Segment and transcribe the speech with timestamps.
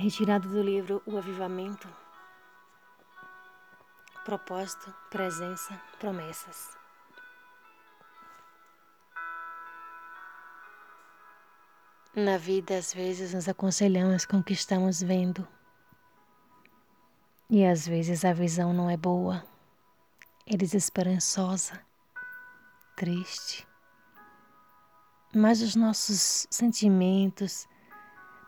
[0.00, 1.88] Retirado do livro O Avivamento.
[4.24, 6.68] Propósito, presença, promessas.
[12.14, 15.44] Na vida, às vezes, nos aconselhamos com o que estamos vendo.
[17.50, 19.44] E às vezes a visão não é boa,
[20.46, 21.84] é desesperançosa,
[22.94, 23.66] triste.
[25.34, 27.66] Mas os nossos sentimentos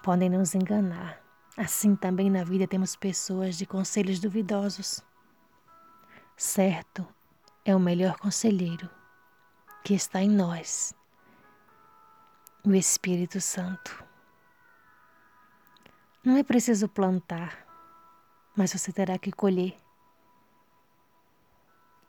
[0.04, 1.29] podem nos enganar.
[1.60, 5.04] Assim também na vida temos pessoas de conselhos duvidosos.
[6.34, 7.06] Certo
[7.66, 8.88] é o melhor conselheiro
[9.84, 10.94] que está em nós,
[12.64, 14.02] o Espírito Santo.
[16.24, 17.66] Não é preciso plantar,
[18.56, 19.76] mas você terá que colher.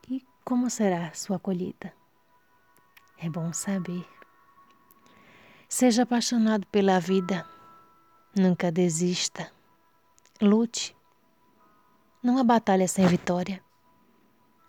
[0.09, 1.93] E como será sua colheita?
[3.17, 4.07] É bom saber.
[5.67, 7.45] Seja apaixonado pela vida
[8.33, 9.51] Nunca desista.
[10.41, 10.95] Lute.
[12.23, 13.61] Não há batalha sem vitória.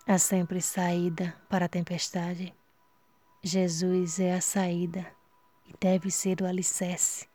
[0.05, 2.53] Há sempre saída para a tempestade.
[3.41, 5.07] Jesus é a saída
[5.65, 7.29] e deve ser o alicerce.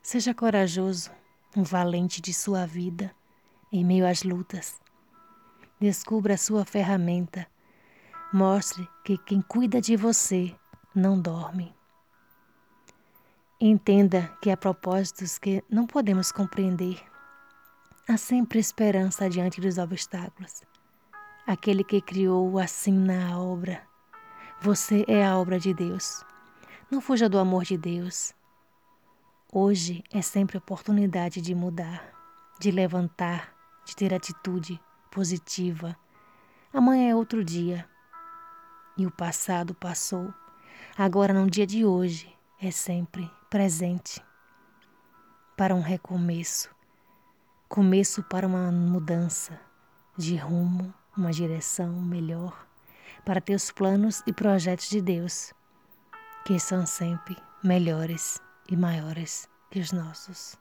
[0.00, 1.10] Seja corajoso,
[1.56, 3.12] um valente de sua vida
[3.72, 4.80] em meio às lutas.
[5.80, 7.44] Descubra a sua ferramenta.
[8.32, 10.54] Mostre que quem cuida de você
[10.94, 11.75] não dorme.
[13.58, 17.02] Entenda que há propósitos que não podemos compreender.
[18.06, 20.62] Há sempre esperança diante dos obstáculos.
[21.46, 23.82] Aquele que criou assim na obra.
[24.60, 26.22] Você é a obra de Deus.
[26.90, 28.34] Não fuja do amor de Deus.
[29.50, 32.12] Hoje é sempre oportunidade de mudar,
[32.60, 33.54] de levantar,
[33.86, 34.78] de ter atitude
[35.10, 35.96] positiva.
[36.74, 37.88] Amanhã é outro dia.
[38.98, 40.30] E o passado passou.
[40.94, 44.22] Agora, no dia de hoje, é sempre presente
[45.56, 46.68] para um recomeço,
[47.68, 49.58] começo para uma mudança
[50.16, 52.66] de rumo, uma direção melhor
[53.24, 55.52] para teus planos e projetos de Deus,
[56.44, 60.58] que são sempre melhores e maiores que os nossos.